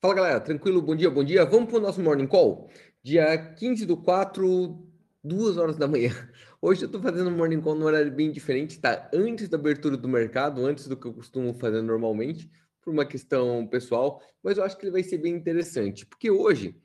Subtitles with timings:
[0.00, 0.80] Fala galera, tranquilo?
[0.80, 1.44] Bom dia, bom dia.
[1.44, 2.70] Vamos para o nosso Morning Call?
[3.02, 4.80] Dia 15 do 4,
[5.24, 6.10] 2 horas da manhã.
[6.62, 9.10] Hoje eu estou fazendo um Morning Call num horário bem diferente, tá?
[9.12, 12.48] Antes da abertura do mercado, antes do que eu costumo fazer normalmente,
[12.80, 16.76] por uma questão pessoal, mas eu acho que ele vai ser bem interessante, porque hoje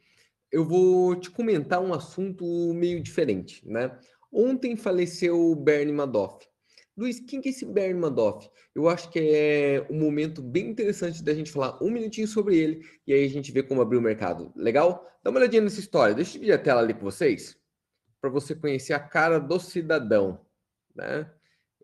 [0.52, 2.44] eu vou te comentar um assunto
[2.74, 3.96] meio diferente, né?
[4.32, 6.48] Ontem faleceu o Bernie Madoff.
[6.96, 8.48] Luiz, quem que é esse Bernie Madoff?
[8.76, 12.88] Eu acho que é um momento bem interessante da gente falar um minutinho sobre ele
[13.08, 14.54] e aí a gente vê como abrir o mercado.
[14.56, 15.10] Legal?
[15.24, 16.14] Dá uma olhadinha nessa história.
[16.14, 17.58] Deixa eu dividir a tela ali com vocês
[18.22, 20.40] para você conhecer a cara do cidadão,
[20.96, 21.30] né?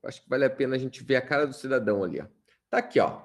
[0.01, 2.27] Eu acho que vale a pena a gente ver a cara do cidadão ali, ó.
[2.69, 3.23] Tá aqui, ó,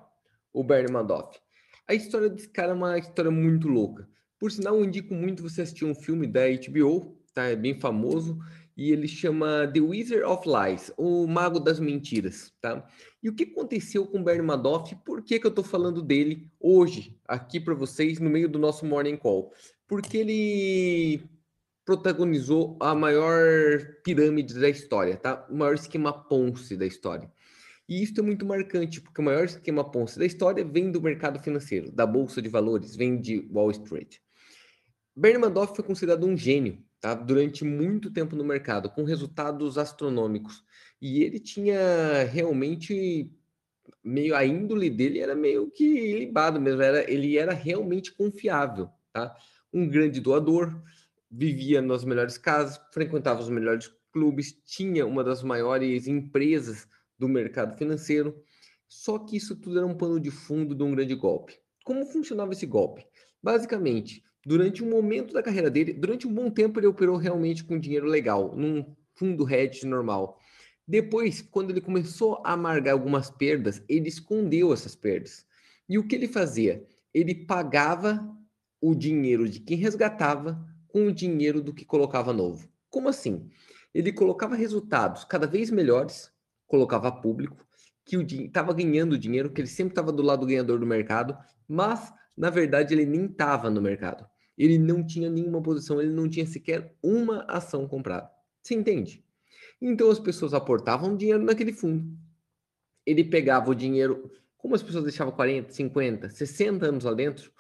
[0.52, 1.38] o Bernie Madoff.
[1.86, 4.08] A história desse cara é uma história muito louca.
[4.38, 7.44] Por sinal, eu indico muito você assistir um filme da HBO, tá?
[7.44, 8.38] É bem famoso
[8.76, 12.86] e ele chama The Wizard of Lies, o Mago das Mentiras, tá?
[13.22, 14.94] E o que aconteceu com Bernie Madoff?
[15.04, 18.84] Por que, que eu estou falando dele hoje, aqui para vocês, no meio do nosso
[18.84, 19.52] Morning Call?
[19.86, 21.22] Porque ele
[21.84, 25.46] protagonizou a maior pirâmide da história, tá?
[25.50, 27.30] O maior esquema Ponce da história.
[27.88, 31.38] E isso é muito marcante, porque o maior esquema Ponce da história vem do mercado
[31.38, 34.16] financeiro, da bolsa de valores, vem de Wall Street.
[35.14, 37.12] Bernie Madoff foi considerado um gênio, tá?
[37.12, 40.64] durante muito tempo no mercado, com resultados astronômicos.
[41.02, 43.30] E ele tinha realmente
[44.02, 49.36] meio a índole dele era meio que libado mesmo, era, ele era realmente confiável, tá?
[49.70, 50.82] Um grande doador,
[51.30, 56.88] vivia nas melhores casas, frequentava os melhores clubes, tinha uma das maiores empresas
[57.18, 58.42] do mercado financeiro.
[58.88, 61.58] Só que isso tudo era um pano de fundo de um grande golpe.
[61.84, 63.04] Como funcionava esse golpe?
[63.42, 67.78] Basicamente, durante um momento da carreira dele, durante um bom tempo ele operou realmente com
[67.78, 70.38] dinheiro legal, num fundo hedge normal.
[70.86, 75.46] Depois, quando ele começou a amargar algumas perdas, ele escondeu essas perdas.
[75.88, 76.86] E o que ele fazia?
[77.12, 78.22] Ele pagava
[78.80, 82.68] o dinheiro de quem resgatava com o dinheiro do que colocava novo.
[82.90, 83.48] Como assim?
[83.94, 86.30] Ele colocava resultados cada vez melhores,
[86.66, 87.64] colocava público,
[88.04, 92.12] que estava ganhando dinheiro, que ele sempre estava do lado do ganhador do mercado, mas
[92.36, 94.26] na verdade ele nem estava no mercado
[94.56, 98.30] ele não tinha nenhuma posição, ele não tinha sequer uma ação comprada.
[98.62, 99.24] Você entende?
[99.80, 102.06] Então as pessoas aportavam dinheiro naquele fundo.
[103.04, 107.52] Ele pegava o dinheiro, como as pessoas deixavam 40, 50, 60 anos lá dentro,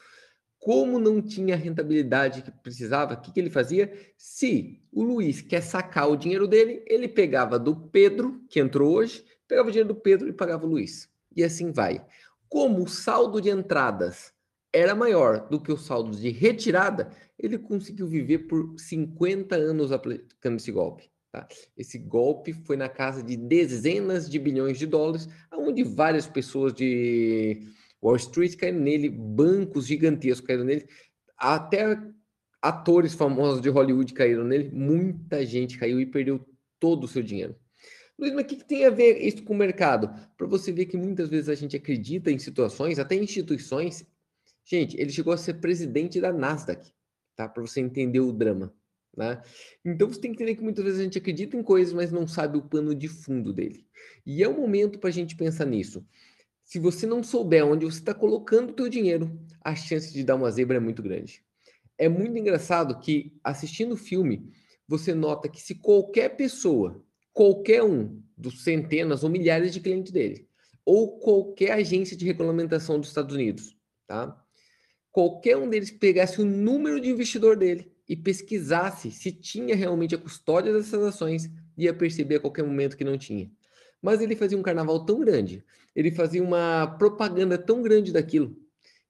[0.58, 3.92] como não tinha a rentabilidade que precisava, o que, que ele fazia?
[4.16, 9.22] Se o Luiz quer sacar o dinheiro dele, ele pegava do Pedro, que entrou hoje,
[9.46, 11.06] pegava o dinheiro do Pedro e pagava o Luiz.
[11.36, 12.02] E assim vai.
[12.48, 14.32] Como o saldo de entradas
[14.74, 17.08] era maior do que o saldo de retirada,
[17.38, 21.08] ele conseguiu viver por 50 anos aplicando esse golpe.
[21.30, 21.46] Tá?
[21.76, 27.60] Esse golpe foi na casa de dezenas de bilhões de dólares, onde várias pessoas de
[28.02, 30.88] Wall Street caíram nele, bancos gigantescos caíram nele,
[31.38, 31.96] até
[32.60, 36.44] atores famosos de Hollywood caíram nele, muita gente caiu e perdeu
[36.80, 37.54] todo o seu dinheiro.
[38.18, 40.08] Luiz, mas o que, tem a ver isso com o mercado?
[40.36, 44.06] Para você ver que muitas vezes a gente acredita em situações, até instituições,
[44.64, 46.90] Gente, ele chegou a ser presidente da Nasdaq,
[47.36, 47.48] tá?
[47.48, 48.74] Para você entender o drama,
[49.16, 49.42] né?
[49.84, 52.26] Então você tem que entender que muitas vezes a gente acredita em coisas, mas não
[52.26, 53.86] sabe o pano de fundo dele.
[54.24, 56.04] E é o momento para a gente pensar nisso.
[56.64, 60.36] Se você não souber onde você está colocando o teu dinheiro, a chance de dar
[60.36, 61.44] uma zebra é muito grande.
[61.98, 64.50] É muito engraçado que assistindo o filme,
[64.88, 70.48] você nota que se qualquer pessoa, qualquer um dos centenas ou milhares de clientes dele,
[70.84, 73.76] ou qualquer agência de regulamentação dos Estados Unidos,
[74.06, 74.43] tá?
[75.14, 80.18] Qualquer um deles pegasse o número de investidor dele e pesquisasse se tinha realmente a
[80.18, 81.48] custódia dessas ações,
[81.78, 83.48] ia perceber a qualquer momento que não tinha.
[84.02, 85.64] Mas ele fazia um carnaval tão grande,
[85.94, 88.56] ele fazia uma propaganda tão grande daquilo,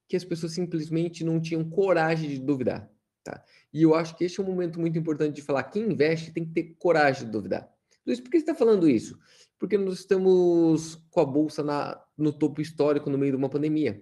[0.07, 2.87] que as pessoas simplesmente não tinham coragem de duvidar.
[3.23, 3.43] Tá?
[3.73, 6.45] E eu acho que este é um momento muito importante de falar: quem investe tem
[6.45, 7.67] que ter coragem de duvidar.
[8.05, 9.17] Luiz, por que você está falando isso?
[9.57, 13.99] Porque nós estamos com a bolsa na, no topo histórico no meio de uma pandemia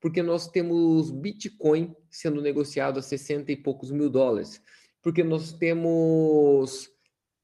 [0.00, 4.62] porque nós temos Bitcoin sendo negociado a 60 e poucos mil dólares,
[5.02, 6.90] porque nós temos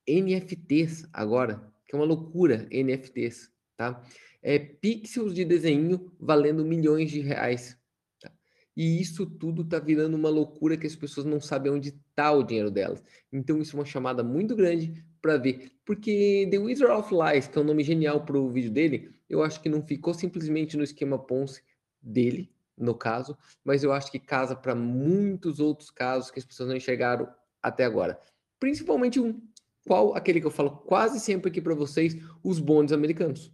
[0.09, 4.03] NFTs agora, que é uma loucura, NFTs, tá?
[4.43, 7.77] É pixels de desenho valendo milhões de reais.
[8.21, 8.33] Tá?
[8.77, 12.45] E isso tudo tá virando uma loucura que as pessoas não sabem onde está o
[12.45, 13.03] dinheiro delas.
[13.33, 17.59] Então isso é uma chamada muito grande para ver, porque The Wizard of Lies, que
[17.59, 20.85] é um nome genial para o vídeo dele, eu acho que não ficou simplesmente no
[20.85, 21.63] esquema Ponce,
[22.07, 26.69] dele, no caso, mas eu acho que casa para muitos outros casos que as pessoas
[26.69, 27.29] não enxergaram
[27.63, 28.21] até agora.
[28.61, 29.41] Principalmente um,
[29.87, 33.53] qual aquele que eu falo quase sempre aqui para vocês, os bondes americanos.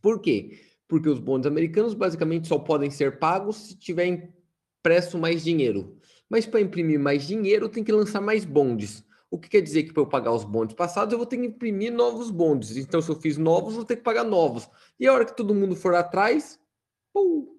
[0.00, 0.60] Por quê?
[0.86, 4.32] Porque os bondes americanos basicamente só podem ser pagos se tiverem
[4.78, 5.98] impresso mais dinheiro.
[6.28, 9.04] Mas para imprimir mais dinheiro, tem que lançar mais bondes.
[9.30, 11.46] O que quer dizer que para eu pagar os bondes passados, eu vou ter que
[11.46, 12.76] imprimir novos bondes.
[12.76, 14.68] Então, se eu fiz novos, vou ter que pagar novos.
[14.98, 16.58] E a hora que todo mundo for atrás,
[17.12, 17.55] pum,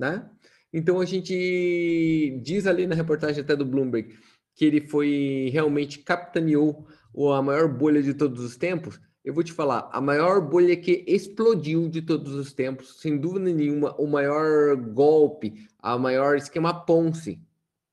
[0.00, 0.28] né?
[0.72, 4.16] Então a gente diz ali na reportagem até do Bloomberg
[4.54, 6.86] que ele foi realmente capitaneou
[7.34, 9.00] a maior bolha de todos os tempos.
[9.22, 13.52] Eu vou te falar, a maior bolha que explodiu de todos os tempos, sem dúvida
[13.52, 17.38] nenhuma, o maior golpe, a maior esquema Ponce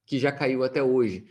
[0.06, 1.26] que já caiu até hoje.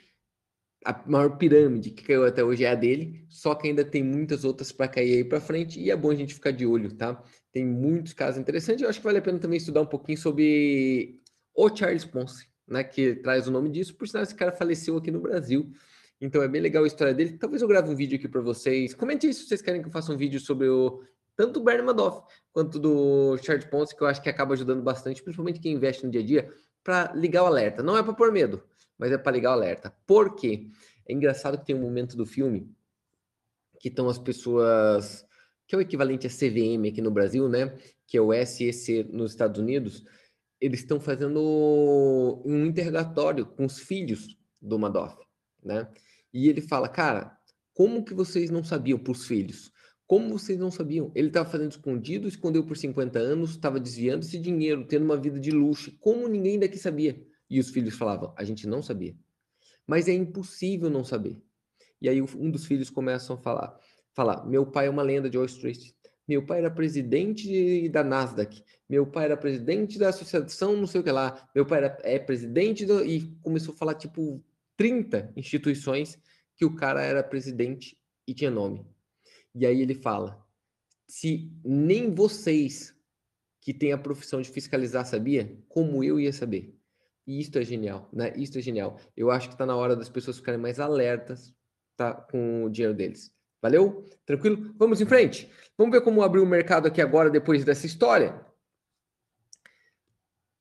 [0.84, 4.44] A maior pirâmide que caiu até hoje é a dele, só que ainda tem muitas
[4.44, 7.22] outras para cair aí para frente e é bom a gente ficar de olho, tá?
[7.56, 8.82] Tem muitos casos interessantes.
[8.82, 11.23] Eu acho que vale a pena também estudar um pouquinho sobre
[11.55, 15.11] o Charles Ponce, né, que traz o nome disso, por sinal esse cara faleceu aqui
[15.11, 15.73] no Brasil.
[16.20, 17.38] Então é bem legal a história dele.
[17.38, 18.93] Talvez eu grave um vídeo aqui para vocês.
[18.94, 21.03] Comente se vocês querem que eu faça um vídeo sobre o
[21.35, 25.23] tanto do Bernie Madoff quanto do Charles Ponce, que eu acho que acaba ajudando bastante,
[25.23, 26.53] principalmente quem investe no dia a dia,
[26.85, 27.82] para ligar o alerta.
[27.82, 28.62] Não é para pôr medo,
[28.99, 29.97] mas é para ligar o alerta.
[30.06, 30.69] Por quê?
[31.08, 32.70] É engraçado que tem um momento do filme
[33.81, 35.25] que estão as pessoas,
[35.66, 37.76] que é o equivalente a CVM aqui no Brasil, né?
[38.06, 40.04] Que é o SEC nos Estados Unidos
[40.60, 45.16] eles estão fazendo um interrogatório com os filhos do Madoff,
[45.62, 45.88] né?
[46.32, 47.36] E ele fala, cara,
[47.74, 49.70] como que vocês não sabiam para os filhos?
[50.06, 51.10] Como vocês não sabiam?
[51.14, 55.38] Ele estava fazendo escondido, escondeu por 50 anos, estava desviando esse dinheiro, tendo uma vida
[55.38, 55.96] de luxo.
[55.98, 57.20] Como ninguém daqui sabia?
[57.50, 59.16] E os filhos falavam, a gente não sabia.
[59.86, 61.36] Mas é impossível não saber.
[62.00, 63.78] E aí um dos filhos começam a falar,
[64.16, 65.92] falar, meu pai é uma lenda de Wall Street.
[66.26, 68.64] Meu pai era presidente da Nasdaq.
[68.88, 71.48] Meu pai era presidente da associação, não sei o que lá.
[71.54, 74.42] Meu pai era, é presidente do, e começou a falar tipo
[74.76, 76.18] 30 instituições
[76.56, 77.96] que o cara era presidente
[78.26, 78.84] e tinha nome.
[79.54, 80.44] E aí ele fala:
[81.06, 82.96] se nem vocês
[83.60, 86.74] que têm a profissão de fiscalizar sabia, como eu ia saber?
[87.26, 88.32] E isto é genial, né?
[88.36, 88.98] Isto é genial.
[89.16, 91.52] Eu acho que está na hora das pessoas ficarem mais alertas
[91.96, 93.35] tá, com o dinheiro deles.
[93.61, 94.05] Valeu?
[94.25, 94.75] Tranquilo?
[94.76, 95.50] Vamos em frente.
[95.76, 98.41] Vamos ver como abriu o mercado aqui agora, depois dessa história.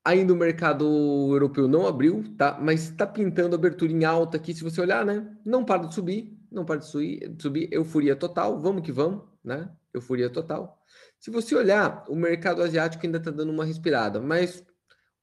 [0.04, 0.86] Ainda o mercado
[1.32, 2.60] europeu não abriu, tá?
[2.62, 5.36] Mas está pintando abertura em alta aqui, se você olhar, né?
[5.44, 7.70] Não para de subir, não para de subir, subir.
[7.72, 9.70] Euforia total, vamos que vamos, né?
[9.94, 10.80] Euforia total.
[11.20, 14.64] Se você olhar, o mercado asiático ainda está dando uma respirada, mas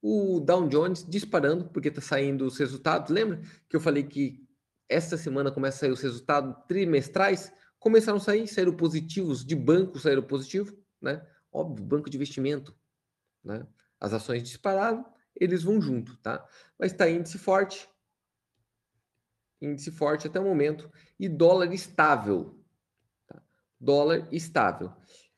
[0.01, 3.09] o Dow Jones disparando, porque está saindo os resultados.
[3.09, 3.39] Lembra
[3.69, 4.43] que eu falei que
[4.89, 7.51] esta semana começa a sair os resultados trimestrais?
[7.83, 11.21] começaram a sair, saíram positivos, de banco saíram positivo, né?
[11.51, 12.73] Óbvio, banco de investimento,
[13.43, 13.67] né?
[13.99, 16.47] As ações dispararam, eles vão junto, tá?
[16.79, 17.89] Mas está índice forte,
[19.61, 20.89] índice forte até o momento,
[21.19, 22.57] e dólar estável,
[23.27, 23.43] tá?
[23.77, 24.93] Dólar estável.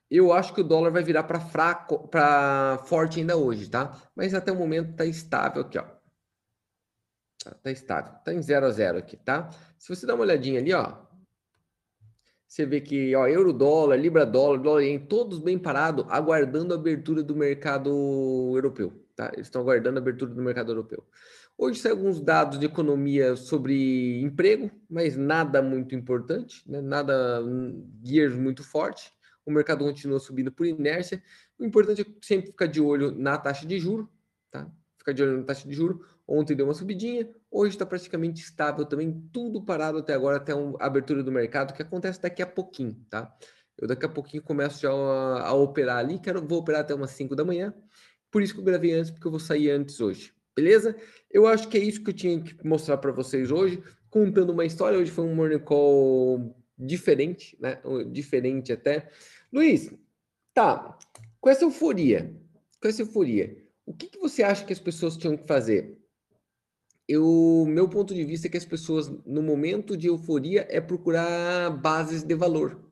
[0.08, 4.00] Eu acho que o dólar vai virar para fraco, para forte ainda hoje, tá?
[4.16, 5.95] Mas até o momento está estável aqui, ó.
[7.46, 9.52] Tá, tá estável, tá em 0 a 0 aqui, tá?
[9.78, 10.96] Se você dá uma olhadinha ali, ó,
[12.48, 16.78] você vê que ó, euro dólar, libra dólar, dólar ien, todos bem parados, aguardando a
[16.78, 17.92] abertura do mercado
[18.56, 18.92] europeu.
[19.16, 19.30] Tá?
[19.34, 21.06] Eles estão aguardando a abertura do mercado europeu.
[21.56, 26.82] Hoje saem alguns dados de economia sobre emprego, mas nada muito importante, né?
[26.82, 27.44] nada
[28.04, 29.14] gears muito forte.
[29.46, 31.22] O mercado continua subindo por inércia.
[31.60, 34.10] O importante é sempre ficar de olho na taxa de juro,
[34.50, 34.68] tá?
[34.98, 36.04] Ficar de olho na taxa de juro.
[36.28, 40.86] Ontem deu uma subidinha, hoje está praticamente estável também, tudo parado até agora, até a
[40.86, 43.32] abertura do mercado, que acontece daqui a pouquinho, tá?
[43.78, 47.12] Eu daqui a pouquinho começo já a, a operar ali, quero, vou operar até umas
[47.12, 47.74] 5 da manhã,
[48.32, 50.96] por isso que eu gravei antes, porque eu vou sair antes hoje, beleza?
[51.30, 54.66] Eu acho que é isso que eu tinha que mostrar para vocês hoje, contando uma
[54.66, 57.80] história, hoje foi um morning call diferente, né?
[58.12, 59.10] Diferente até.
[59.54, 59.94] Luiz,
[60.54, 60.98] tá,
[61.40, 62.36] com essa euforia,
[62.82, 63.56] com essa euforia,
[63.86, 65.96] o que, que você acha que as pessoas tinham que fazer?
[67.08, 71.70] Eu, meu ponto de vista é que as pessoas, no momento de euforia, é procurar
[71.70, 72.84] bases de valor.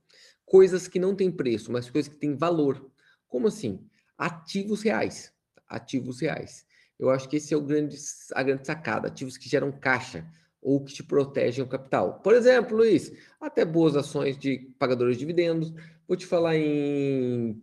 [0.46, 2.92] Coisas que não têm preço, mas coisas que têm valor.
[3.28, 3.88] Como assim?
[4.18, 5.34] Ativos reais.
[5.68, 6.66] Ativos reais.
[7.00, 7.98] Eu acho que esse é o grande,
[8.34, 9.08] a grande sacada.
[9.08, 10.28] Ativos que geram caixa
[10.62, 12.20] ou que te protegem o capital.
[12.20, 15.74] Por exemplo, Luiz, até boas ações de pagadores de dividendos.
[16.08, 17.60] Vou te falar em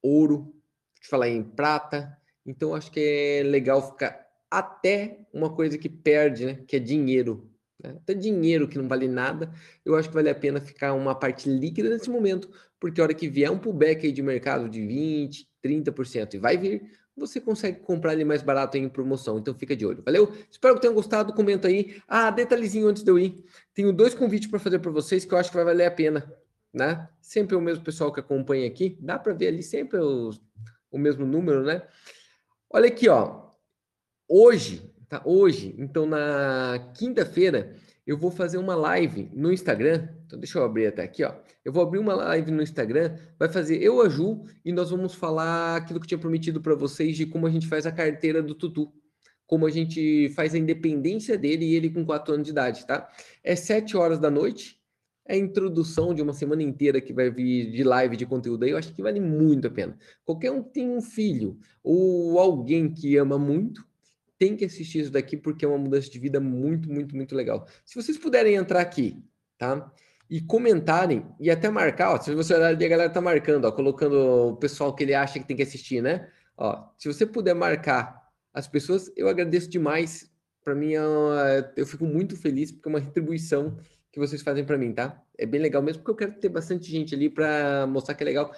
[0.00, 0.54] ouro, vou
[1.00, 2.16] te falar em prata.
[2.46, 6.58] Então, acho que é legal ficar até uma coisa que perde, né?
[6.66, 7.48] Que é dinheiro.
[7.82, 7.94] Né?
[7.96, 9.52] Até dinheiro que não vale nada,
[9.84, 13.14] eu acho que vale a pena ficar uma parte líquida nesse momento, porque a hora
[13.14, 17.80] que vier um pullback aí de mercado de 20%, 30% e vai vir, você consegue
[17.80, 19.38] comprar ele mais barato em promoção.
[19.38, 20.02] Então fica de olho.
[20.02, 20.32] Valeu?
[20.50, 21.34] Espero que tenham gostado.
[21.34, 22.00] Comenta aí.
[22.08, 23.44] Ah, detalhezinho antes de eu ir.
[23.74, 26.32] Tenho dois convites para fazer para vocês que eu acho que vai valer a pena.
[26.72, 27.06] Né?
[27.20, 28.96] Sempre o mesmo pessoal que acompanha aqui.
[28.98, 30.40] Dá para ver ali sempre os,
[30.90, 31.82] o mesmo número, né?
[32.70, 33.49] Olha aqui, ó
[34.30, 35.20] hoje, tá?
[35.24, 37.74] Hoje, então na quinta-feira,
[38.06, 40.08] eu vou fazer uma live no Instagram.
[40.26, 41.34] Então, deixa eu abrir até aqui, ó.
[41.64, 45.14] Eu vou abrir uma live no Instagram, vai fazer eu, a Ju, e nós vamos
[45.14, 48.42] falar aquilo que eu tinha prometido para vocês de como a gente faz a carteira
[48.42, 48.92] do Tutu.
[49.46, 53.08] Como a gente faz a independência dele e ele com 4 anos de idade, tá?
[53.42, 54.78] É 7 horas da noite,
[55.26, 58.70] é a introdução de uma semana inteira que vai vir de live de conteúdo aí,
[58.70, 59.98] eu acho que vale muito a pena.
[60.24, 63.84] Qualquer um que tem um filho ou alguém que ama muito,
[64.40, 67.68] tem que assistir isso daqui porque é uma mudança de vida muito, muito, muito legal.
[67.84, 69.22] Se vocês puderem entrar aqui,
[69.58, 69.92] tá?
[70.30, 73.72] E comentarem e até marcar, ó, se você olhar ali, a galera tá marcando, ó,
[73.72, 74.14] colocando
[74.52, 76.30] o pessoal que ele acha que tem que assistir, né?
[76.56, 78.18] Ó, se você puder marcar
[78.54, 80.30] as pessoas, eu agradeço demais.
[80.64, 83.76] Para mim, é eu fico muito feliz porque é uma retribuição
[84.10, 85.22] que vocês fazem para mim, tá?
[85.36, 88.26] É bem legal mesmo porque eu quero ter bastante gente ali para mostrar que é
[88.26, 88.54] legal.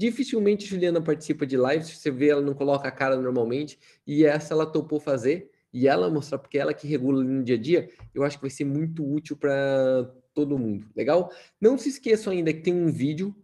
[0.00, 4.54] Dificilmente Juliana participa de lives, você vê, ela não coloca a cara normalmente, e essa
[4.54, 8.24] ela topou fazer, e ela mostrar, porque ela que regula no dia a dia, eu
[8.24, 11.30] acho que vai ser muito útil para todo mundo, legal?
[11.60, 13.36] Não se esqueçam ainda que tem um vídeo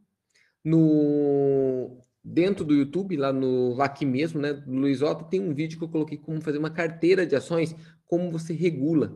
[0.65, 5.53] no dentro do YouTube, lá no lá aqui mesmo, né, do Luiz Otto, tem um
[5.53, 9.15] vídeo que eu coloquei como fazer uma carteira de ações, como você regula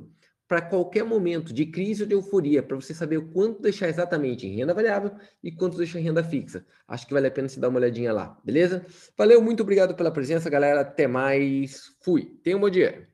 [0.51, 4.49] para qualquer momento de crise ou de euforia, para você saber o quanto deixar exatamente
[4.49, 5.13] em renda variável
[5.45, 6.67] e quanto deixar em renda fixa.
[6.89, 8.85] Acho que vale a pena se dar uma olhadinha lá, beleza?
[9.17, 10.81] Valeu, muito obrigado pela presença, galera.
[10.81, 11.95] Até mais.
[12.03, 12.37] Fui.
[12.43, 13.09] Tenha um bom dia.